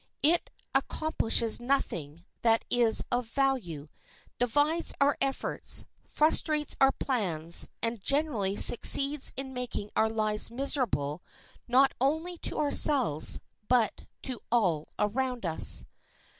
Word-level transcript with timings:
It 0.23 0.49
accomplishes 0.73 1.59
nothing 1.59 2.25
that 2.41 2.65
is 2.71 3.03
of 3.11 3.27
value, 3.27 3.87
divides 4.39 4.93
our 4.99 5.15
efforts, 5.21 5.85
frustrates 6.07 6.75
our 6.81 6.91
plans, 6.91 7.67
and 7.83 8.01
generally 8.01 8.55
succeeds 8.55 9.31
in 9.37 9.53
making 9.53 9.91
our 9.95 10.09
lives 10.09 10.49
miserable 10.49 11.21
not 11.67 11.93
only 12.01 12.39
to 12.39 12.57
ourselves, 12.57 13.39
but 13.67 14.07
to 14.23 14.39
all 14.51 14.87
around 14.97 15.45
us. 15.45 15.85